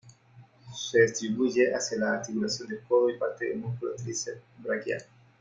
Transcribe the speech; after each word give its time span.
Se 0.75 0.99
distribuye 1.03 1.71
hacia 1.75 1.99
la 1.99 2.13
articulación 2.13 2.67
del 2.69 2.81
codo 2.81 3.11
y 3.11 3.19
parte 3.19 3.45
del 3.49 3.59
músculo 3.59 3.93
tríceps 3.97 4.41
braquial. 4.57 5.05